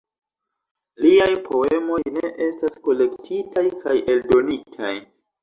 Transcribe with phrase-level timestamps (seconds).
[1.03, 4.93] Liaj poemoj ne estas kolektitaj kaj eldonitaj.